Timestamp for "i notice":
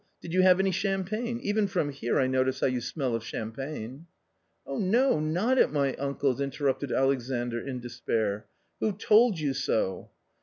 2.19-2.61